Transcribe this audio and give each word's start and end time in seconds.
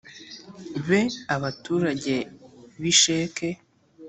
be 0.87 1.01
abaturage 1.35 2.15
b 2.81 2.83
i 2.91 2.93
sheke 3.01 3.49